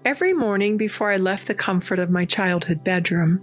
[0.03, 3.41] Every morning before I left the comfort of my childhood bedroom,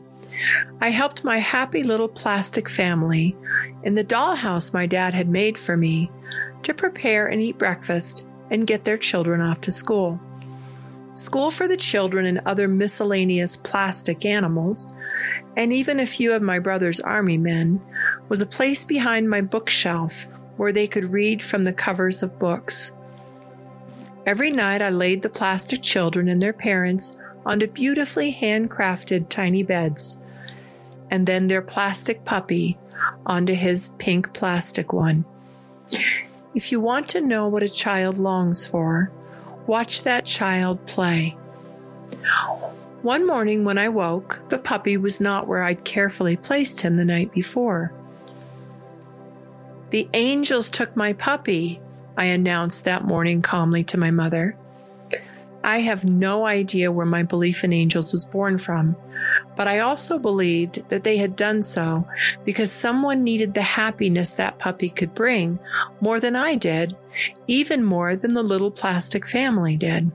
[0.81, 3.37] I helped my happy little plastic family
[3.83, 6.11] in the dollhouse my dad had made for me
[6.63, 10.21] to prepare and eat breakfast and get their children off to school.
[11.15, 14.95] School for the children and other miscellaneous plastic animals,
[15.57, 17.81] and even a few of my brother's army men,
[18.29, 20.27] was a place behind my bookshelf
[20.63, 22.97] where they could read from the covers of books.
[24.25, 30.21] Every night I laid the plastic children and their parents onto beautifully handcrafted tiny beds,
[31.11, 32.79] and then their plastic puppy
[33.27, 35.25] onto his pink plastic one.
[36.55, 39.11] If you want to know what a child longs for,
[39.67, 41.31] watch that child play.
[43.03, 47.05] One morning when I woke, the puppy was not where I'd carefully placed him the
[47.05, 47.93] night before.
[49.93, 51.79] The angels took my puppy,
[52.17, 54.57] I announced that morning calmly to my mother.
[55.63, 58.97] I have no idea where my belief in angels was born from,
[59.55, 62.09] but I also believed that they had done so
[62.43, 65.59] because someone needed the happiness that puppy could bring
[66.01, 66.97] more than I did,
[67.47, 70.11] even more than the little plastic family did.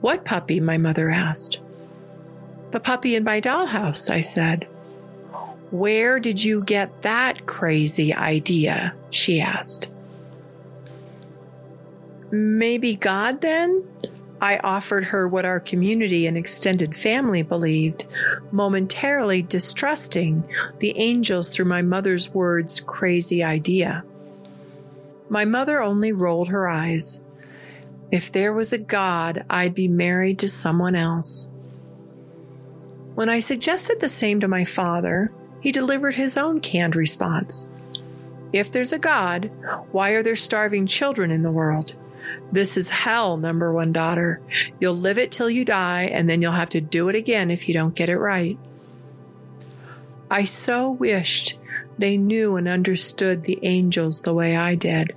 [0.00, 0.60] What puppy?
[0.60, 1.60] my mother asked.
[2.70, 4.68] The puppy in my dollhouse, I said.
[5.70, 8.94] Where did you get that crazy idea?
[9.10, 9.92] she asked.
[12.30, 13.84] Maybe God then?
[14.40, 18.06] I offered her what our community and extended family believed,
[18.52, 20.44] momentarily distrusting
[20.78, 24.04] the angels through my mother's words, crazy idea.
[25.28, 27.24] My mother only rolled her eyes.
[28.12, 31.50] If there was a God, I'd be married to someone else.
[33.14, 35.32] When I suggested the same to my father,
[35.66, 37.68] he delivered his own canned response.
[38.52, 39.50] If there's a God,
[39.90, 41.92] why are there starving children in the world?
[42.52, 44.40] This is hell, number one daughter.
[44.78, 47.66] You'll live it till you die, and then you'll have to do it again if
[47.66, 48.56] you don't get it right.
[50.30, 51.58] I so wished
[51.98, 55.16] they knew and understood the angels the way I did.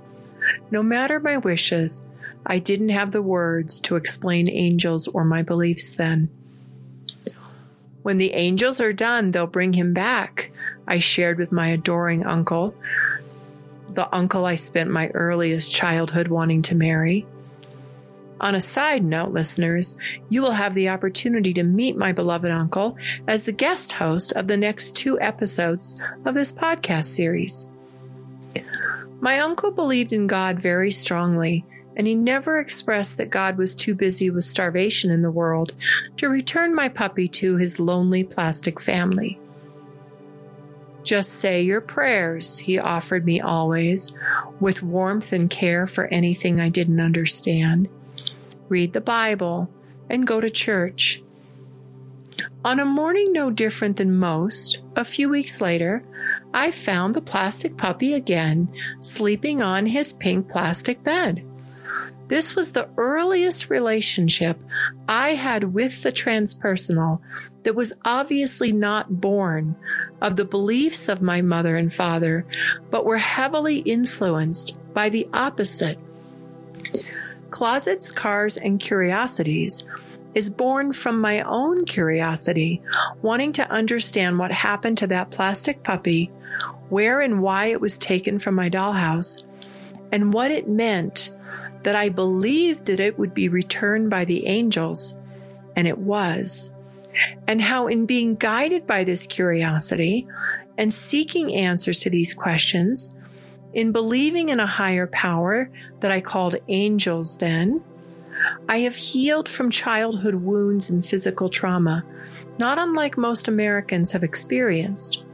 [0.68, 2.08] No matter my wishes,
[2.44, 6.28] I didn't have the words to explain angels or my beliefs then.
[8.02, 10.50] When the angels are done, they'll bring him back,
[10.86, 12.74] I shared with my adoring uncle,
[13.90, 17.26] the uncle I spent my earliest childhood wanting to marry.
[18.40, 19.98] On a side note, listeners,
[20.30, 22.96] you will have the opportunity to meet my beloved uncle
[23.28, 27.70] as the guest host of the next two episodes of this podcast series.
[29.20, 31.66] My uncle believed in God very strongly,
[31.96, 35.72] and he never expressed that God was too busy with starvation in the world
[36.16, 39.38] to return my puppy to his lonely plastic family.
[41.02, 44.14] Just say your prayers, he offered me always,
[44.60, 47.88] with warmth and care for anything I didn't understand
[48.70, 49.68] read the Bible,
[50.08, 51.22] and go to church.
[52.64, 56.02] On a morning no different than most, a few weeks later,
[56.54, 61.44] I found the plastic puppy again, sleeping on his pink plastic bed.
[62.30, 64.56] This was the earliest relationship
[65.08, 67.18] I had with the transpersonal
[67.64, 69.74] that was obviously not born
[70.22, 72.46] of the beliefs of my mother and father,
[72.88, 75.98] but were heavily influenced by the opposite.
[77.50, 79.88] Closets, Cars, and Curiosities
[80.36, 82.80] is born from my own curiosity,
[83.22, 86.26] wanting to understand what happened to that plastic puppy,
[86.90, 89.48] where and why it was taken from my dollhouse,
[90.12, 91.34] and what it meant
[91.82, 95.20] that I believed that it would be returned by the angels,
[95.76, 96.74] and it was,
[97.46, 100.26] and how in being guided by this curiosity
[100.78, 103.16] and seeking answers to these questions,
[103.72, 105.70] in believing in a higher power
[106.00, 107.82] that I called angels then,
[108.68, 112.04] I have healed from childhood wounds and physical trauma,
[112.58, 115.24] not unlike most Americans have experienced.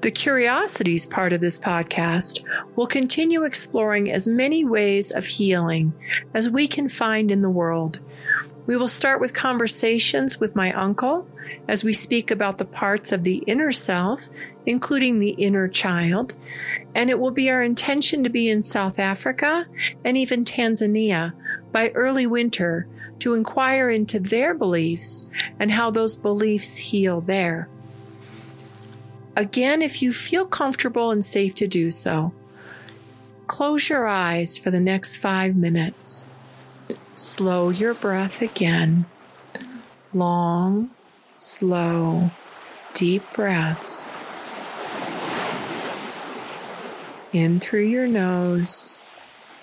[0.00, 2.42] The curiosities part of this podcast
[2.74, 5.92] will continue exploring as many ways of healing
[6.32, 8.00] as we can find in the world
[8.70, 11.26] we will start with conversations with my uncle
[11.66, 14.28] as we speak about the parts of the inner self,
[14.64, 16.34] including the inner child.
[16.94, 19.66] And it will be our intention to be in South Africa
[20.04, 21.32] and even Tanzania
[21.72, 22.86] by early winter
[23.18, 25.28] to inquire into their beliefs
[25.58, 27.68] and how those beliefs heal there.
[29.40, 32.34] Again, if you feel comfortable and safe to do so,
[33.46, 36.26] close your eyes for the next five minutes.
[37.14, 39.06] Slow your breath again.
[40.12, 40.90] Long,
[41.32, 42.32] slow,
[42.92, 44.12] deep breaths.
[47.32, 49.00] In through your nose.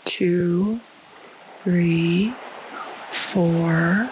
[0.05, 0.79] Two,
[1.59, 2.31] three,
[3.11, 4.09] four.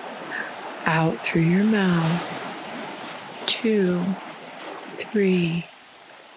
[0.85, 3.47] Out through your mouth.
[3.47, 4.03] Two,
[4.95, 5.65] three,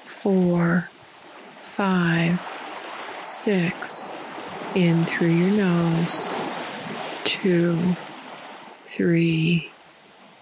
[0.05, 0.91] four,
[1.63, 2.41] five,
[3.19, 4.11] six.
[4.75, 6.39] In through your nose
[7.29, 7.77] two,
[8.85, 9.71] three,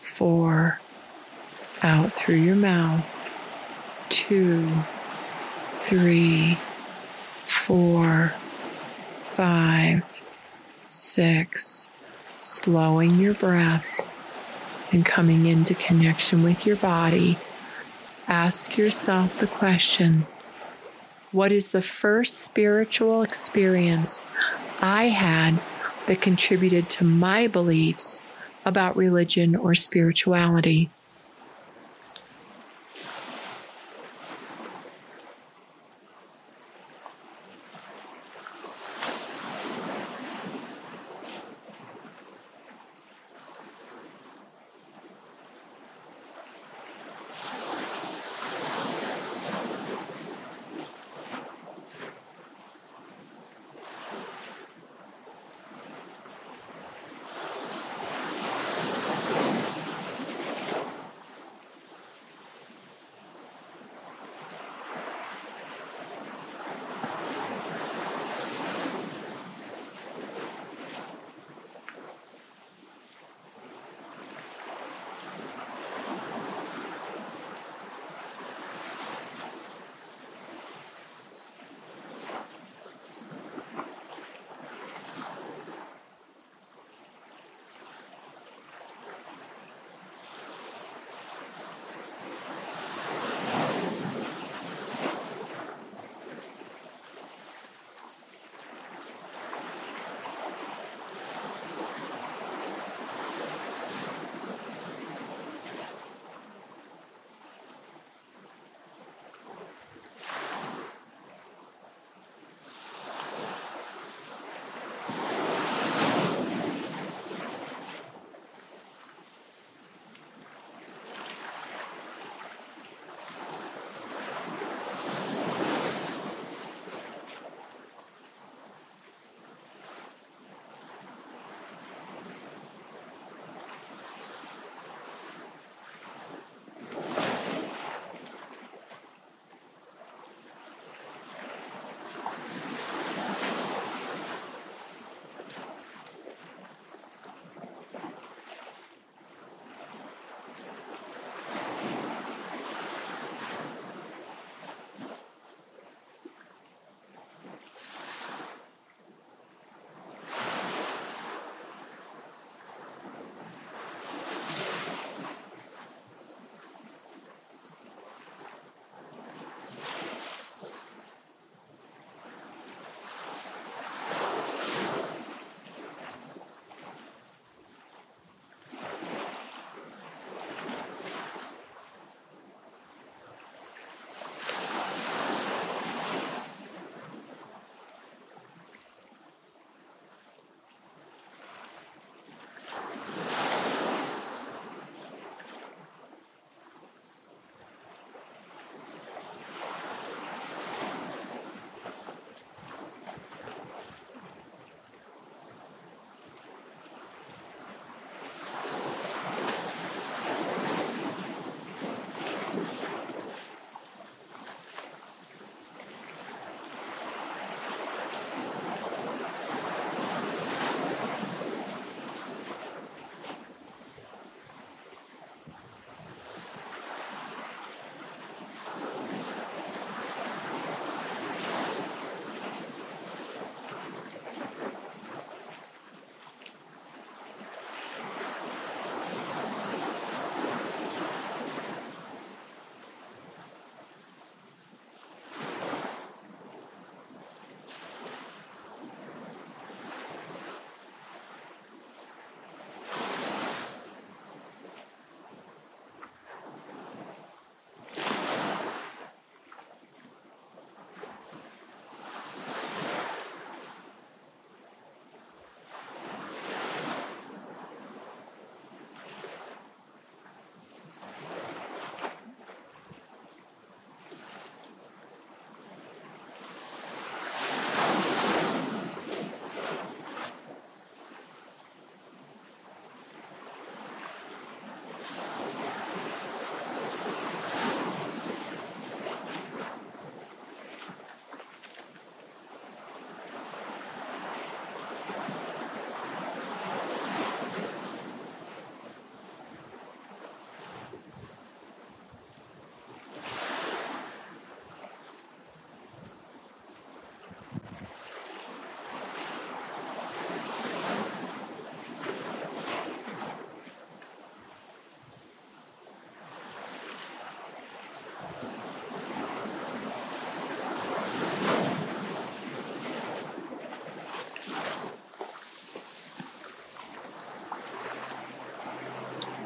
[0.01, 0.81] four,
[1.83, 3.05] out through your mouth,
[4.09, 4.71] two,
[5.75, 6.55] three,
[7.47, 8.29] four,
[9.35, 10.05] five,
[10.87, 11.91] six,
[12.41, 14.01] slowing your breath
[14.93, 17.37] and coming into connection with your body.
[18.29, 20.27] Ask yourself the question
[21.31, 24.24] What is the first spiritual experience
[24.81, 25.61] I had
[26.07, 28.22] that contributed to my beliefs
[28.64, 30.91] about religion or spirituality.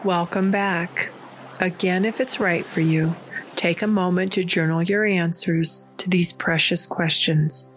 [0.04, 1.10] Welcome back.
[1.60, 3.14] Again, if it's right for you,
[3.54, 7.70] take a moment to journal your answers to these precious questions.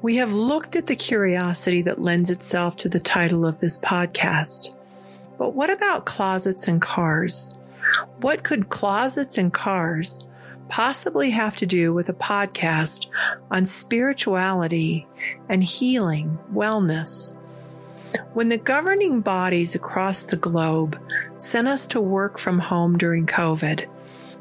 [0.00, 4.74] We have looked at the curiosity that lends itself to the title of this podcast.
[5.36, 7.54] But what about closets and cars?
[8.22, 10.26] What could closets and cars
[10.70, 13.08] possibly have to do with a podcast
[13.50, 15.06] on spirituality
[15.50, 17.36] and healing, wellness?
[18.34, 20.98] When the governing bodies across the globe
[21.36, 23.86] sent us to work from home during COVID,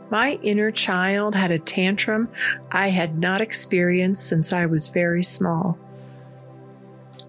[0.09, 2.29] my inner child had a tantrum
[2.71, 5.77] I had not experienced since I was very small.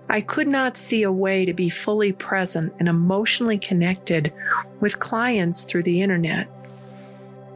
[0.08, 4.32] I could not see a way to be fully present and emotionally connected
[4.78, 6.46] with clients through the internet.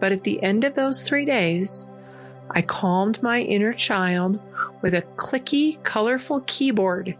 [0.00, 1.88] But at the end of those three days,
[2.50, 4.40] I calmed my inner child
[4.82, 7.16] with a clicky, colorful keyboard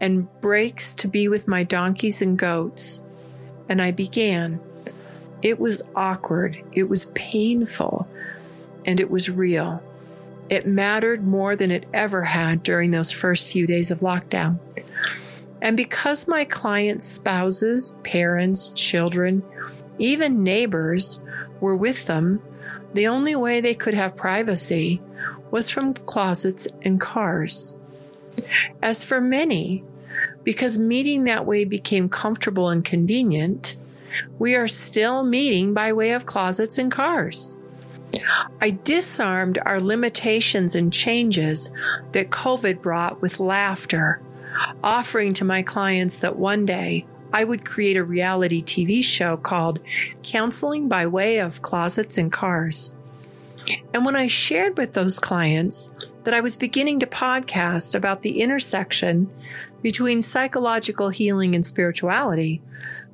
[0.00, 3.02] and breaks to be with my donkeys and goats.
[3.68, 4.60] And I began.
[5.42, 8.08] It was awkward, it was painful,
[8.86, 9.82] and it was real.
[10.48, 14.58] It mattered more than it ever had during those first few days of lockdown.
[15.60, 19.42] And because my clients' spouses, parents, children,
[19.98, 21.22] even neighbors
[21.60, 22.42] were with them,
[22.92, 25.00] the only way they could have privacy
[25.50, 27.78] was from closets and cars.
[28.82, 29.84] As for many,
[30.42, 33.76] because meeting that way became comfortable and convenient,
[34.38, 37.58] we are still meeting by way of closets and cars.
[38.60, 41.74] I disarmed our limitations and changes
[42.12, 44.20] that COVID brought with laughter,
[44.82, 49.80] offering to my clients that one day I would create a reality TV show called
[50.22, 52.96] Counseling by Way of Closets and Cars.
[53.92, 58.40] And when I shared with those clients that I was beginning to podcast about the
[58.40, 59.30] intersection
[59.82, 62.62] between psychological healing and spirituality,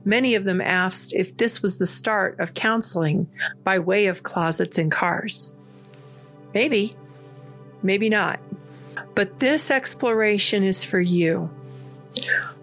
[0.05, 3.29] many of them asked if this was the start of counseling
[3.65, 5.55] by way of closets and cars.
[6.55, 6.97] Maybe,
[7.83, 8.41] maybe not.
[9.15, 11.51] But this exploration is for you,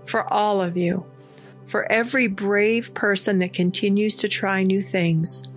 [0.06, 1.06] for all of you,
[1.66, 5.50] for every brave person that continues to try new things,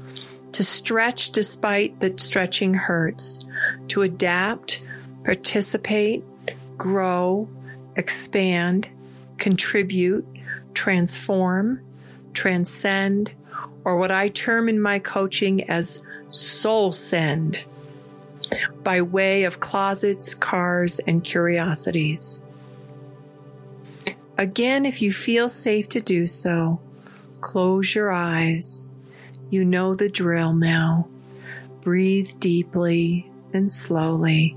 [0.52, 3.44] to stretch despite the stretching hurts,
[3.88, 4.82] to adapt,
[5.24, 6.24] participate,
[6.76, 7.48] grow,
[7.96, 8.88] expand,
[9.38, 10.26] contribute,
[10.74, 11.80] transform,
[12.32, 13.32] transcend,
[13.84, 17.64] or what I term in my coaching as soul send
[18.82, 22.42] by way of closets, cars, and curiosities.
[24.38, 26.80] Again, if you feel safe to do so,
[27.40, 28.89] close your eyes.
[29.50, 31.08] You know the drill now.
[31.80, 34.56] Breathe deeply and slowly.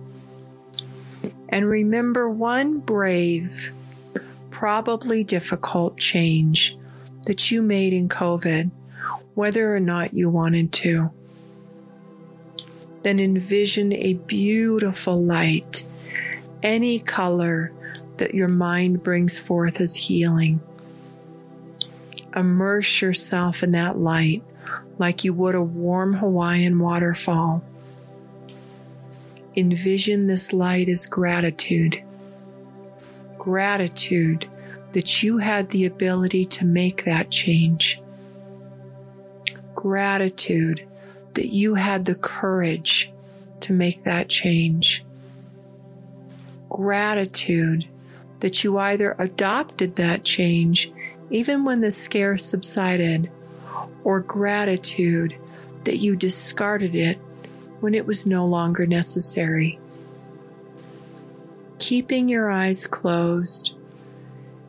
[1.49, 3.73] And remember one brave,
[4.51, 6.77] probably difficult change
[7.25, 8.69] that you made in COVID,
[9.33, 11.11] whether or not you wanted to.
[13.01, 15.85] Then envision a beautiful light,
[16.61, 17.73] any color
[18.17, 20.61] that your mind brings forth as healing.
[22.35, 24.43] Immerse yourself in that light
[24.97, 27.63] like you would a warm Hawaiian waterfall
[29.55, 32.03] envision this light as gratitude.
[33.37, 34.49] Gratitude
[34.93, 38.01] that you had the ability to make that change.
[39.75, 40.87] Gratitude
[41.33, 43.11] that you had the courage
[43.61, 45.03] to make that change.
[46.69, 47.87] Gratitude
[48.39, 50.91] that you either adopted that change
[51.29, 53.31] even when the scare subsided,
[54.03, 55.35] or gratitude
[55.83, 57.17] that you discarded it
[57.79, 59.79] when it was no longer necessary.
[61.79, 63.75] Keeping your eyes closed,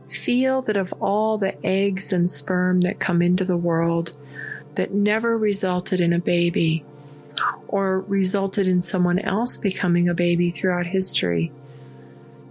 [0.09, 4.17] feel that of all the eggs and sperm that come into the world
[4.75, 6.85] that never resulted in a baby
[7.69, 11.53] or resulted in someone else becoming a baby throughout history,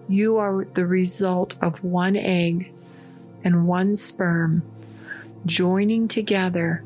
[0.07, 2.71] you are the result of one egg
[3.43, 4.63] and one sperm
[5.45, 6.83] joining together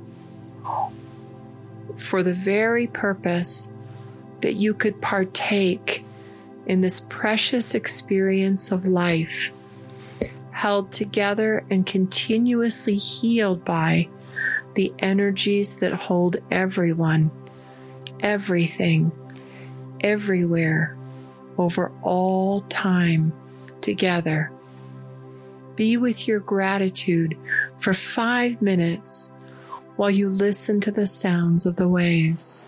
[1.95, 3.71] for the very purpose
[4.41, 6.03] that you could partake
[6.65, 9.51] in this precious experience of life,
[10.51, 14.07] held together and continuously healed by
[14.75, 17.31] the energies that hold everyone,
[18.19, 19.11] everything,
[20.01, 20.95] everywhere,
[21.57, 23.33] over all time
[23.81, 24.51] together.
[25.77, 27.37] Be with your gratitude
[27.77, 29.31] for five minutes
[29.95, 32.66] while you listen to the sounds of the waves.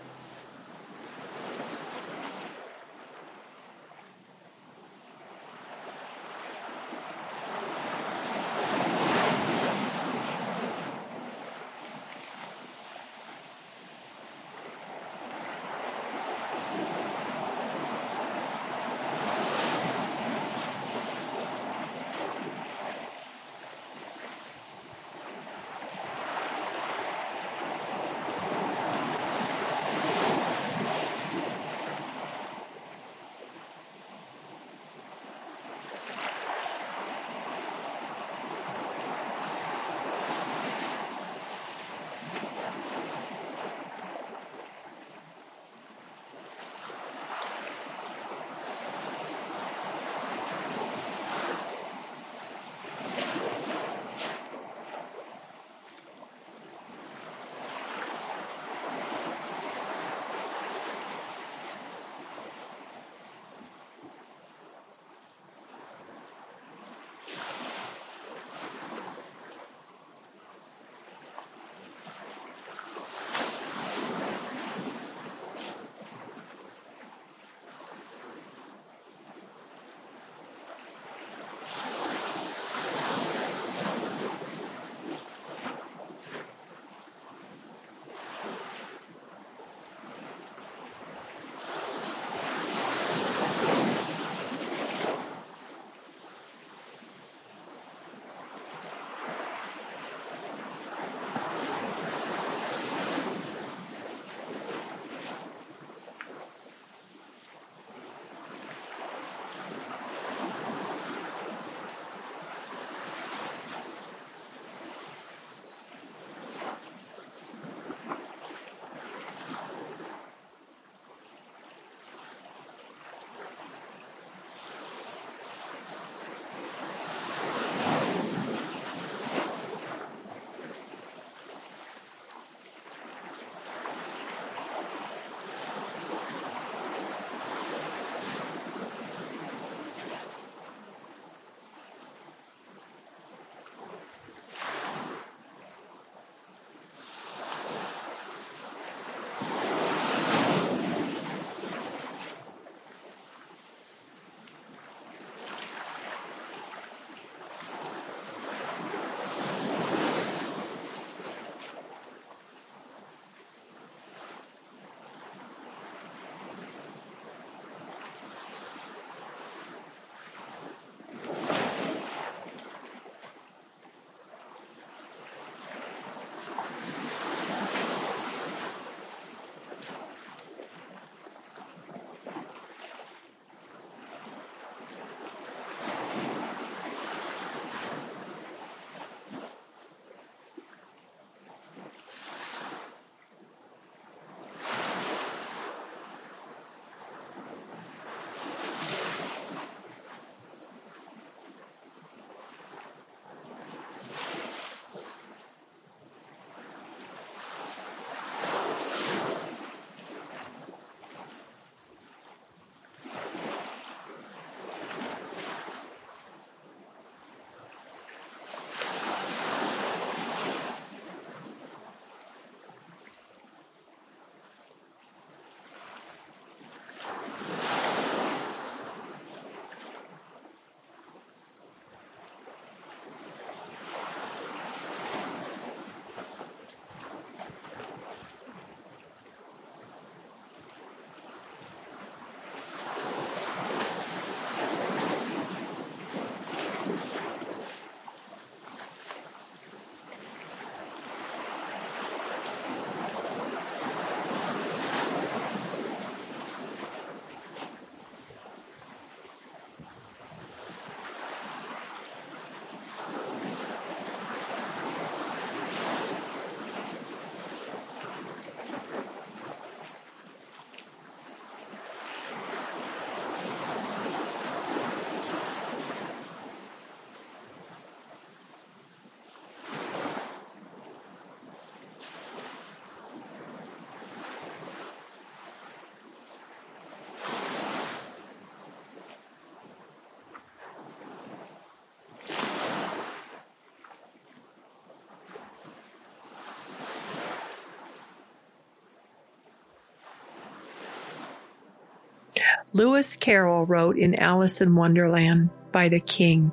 [302.72, 306.52] Lewis Carroll wrote in Alice in Wonderland by the King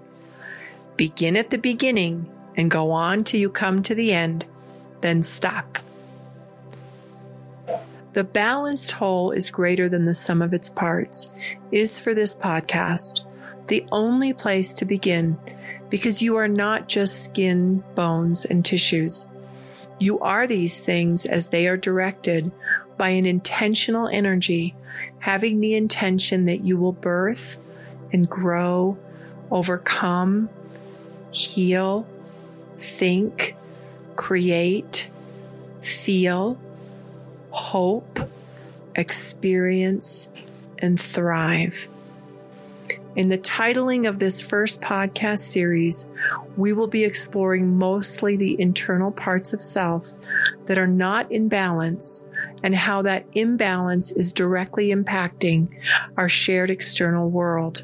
[0.95, 4.45] Begin at the beginning and go on till you come to the end,
[5.01, 5.78] then stop.
[8.13, 11.36] The balanced whole is greater than the sum of its parts,
[11.72, 13.22] is for this podcast
[13.68, 15.38] the only place to begin
[15.89, 19.30] because you are not just skin, bones, and tissues.
[19.99, 22.51] You are these things as they are directed
[22.98, 24.76] by an intentional energy,
[25.20, 27.64] having the intention that you will birth
[28.12, 28.98] and grow,
[29.52, 30.50] overcome,
[31.32, 32.08] heal,
[32.78, 33.56] think,
[34.16, 35.10] create,
[35.82, 36.60] feel,
[37.52, 38.20] hope,
[38.95, 40.30] experience,
[40.80, 41.88] and thrive.
[43.16, 46.12] In the titling of this first podcast series,
[46.56, 50.08] we will be exploring mostly the internal parts of self
[50.68, 52.26] that are not in balance
[52.63, 55.69] and how that imbalance is directly impacting
[56.17, 57.83] our shared external world.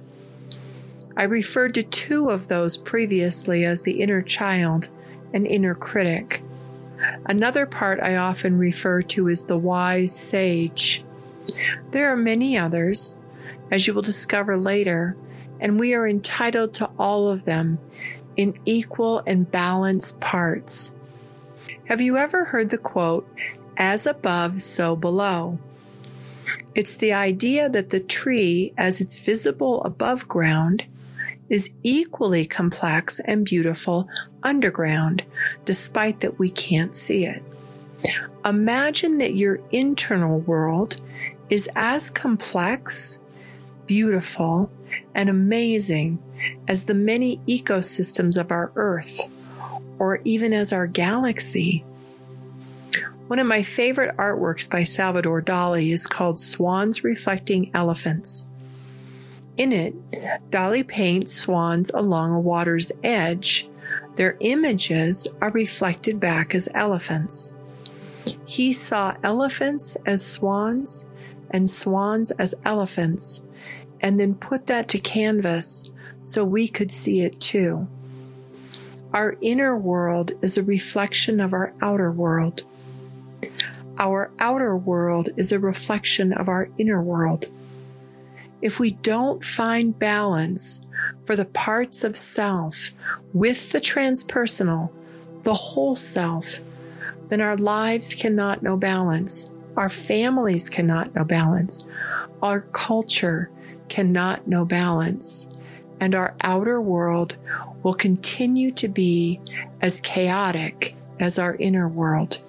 [1.16, 4.90] I referred to two of those previously as the inner child
[5.34, 6.42] and inner critic.
[7.26, 11.04] Another part I often refer to is the wise sage.
[11.92, 13.20] There are many others,
[13.72, 15.16] as you will discover later,
[15.60, 17.80] and we are entitled to all of them
[18.36, 20.96] in equal and balanced parts.
[21.86, 23.30] Have you ever heard the quote,
[23.78, 25.60] as above, so below?
[26.76, 30.84] It's the idea that the tree, as it's visible above ground,
[31.50, 34.08] is equally complex and beautiful
[34.42, 35.24] underground,
[35.66, 37.44] despite that we can't see it.
[38.44, 41.00] Imagine that your internal world
[41.50, 43.22] is as complex,
[43.86, 44.72] beautiful,
[45.14, 46.22] and amazing
[46.68, 49.22] as the many ecosystems of our Earth,
[50.00, 51.86] or even as our galaxy.
[53.28, 58.52] One of my favorite artworks by Salvador Dali is called Swans Reflecting Elephants.
[59.56, 59.96] In it,
[60.52, 63.70] Dali paints swans along a water's edge.
[64.16, 67.58] Their images are reflected back as elephants.
[68.46, 71.10] He saw elephants as swans
[71.50, 73.44] and swans as elephants,
[74.02, 75.92] and then put that to canvas
[76.24, 77.88] so we could see it too.
[79.14, 82.64] Our inner world is a reflection of our outer world.
[84.00, 87.48] Our outer world is a reflection of our inner world
[88.64, 90.88] if we don't find balance
[91.26, 92.92] for the parts of self
[93.34, 94.90] with the transpersonal,
[95.42, 96.60] the whole self,
[97.28, 99.52] then our lives cannot know balance.
[99.76, 101.86] Our families cannot know balance.
[102.42, 103.52] Our culture
[103.90, 105.52] cannot know balance.
[106.00, 107.36] And our outer world
[107.84, 109.42] will continue to be
[109.82, 112.42] as chaotic as our inner world.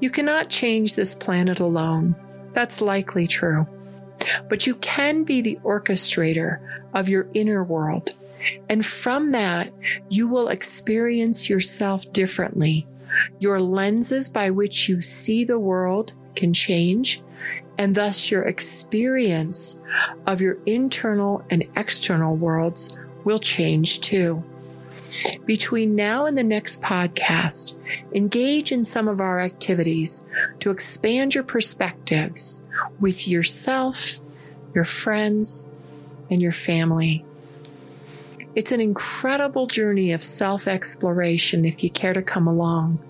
[0.00, 2.14] You cannot change this planet alone.
[2.50, 3.66] That's likely true.
[4.48, 6.60] But you can be the orchestrator
[6.92, 8.12] of your inner world.
[8.68, 9.72] And from that,
[10.08, 12.86] you will experience yourself differently.
[13.38, 17.22] Your lenses by which you see the world can change,
[17.78, 19.82] and thus your experience
[20.26, 24.44] of your internal and external worlds will change too.
[25.44, 27.76] Between now and the next podcast,
[28.12, 30.26] engage in some of our activities
[30.60, 32.68] to expand your perspectives
[33.00, 34.20] with yourself,
[34.74, 35.68] your friends,
[36.30, 37.24] and your family.
[38.54, 43.00] It's an incredible journey of self exploration if you care to come along.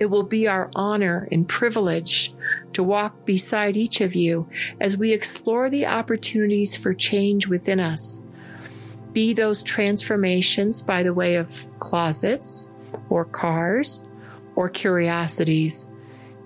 [0.00, 2.32] It will be our honor and privilege
[2.72, 4.48] to walk beside each of you
[4.80, 8.22] as we explore the opportunities for change within us
[9.12, 12.70] be those transformations by the way of closets
[13.08, 14.06] or cars
[14.56, 15.90] or curiosities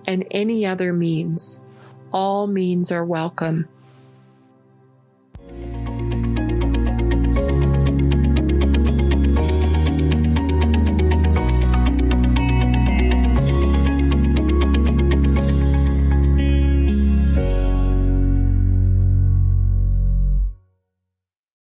[0.06, 1.62] and any other means.
[2.12, 3.68] All means are welcome.